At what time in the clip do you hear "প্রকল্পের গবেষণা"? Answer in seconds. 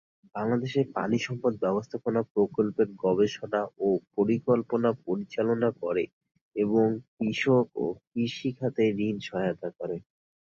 2.33-3.61